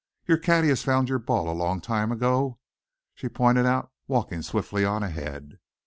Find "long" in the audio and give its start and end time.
1.53-1.79